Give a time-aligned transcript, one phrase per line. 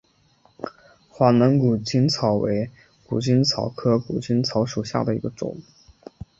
[1.09, 2.71] 华南谷精草为
[3.05, 5.57] 谷精草科谷精草属下的一个种。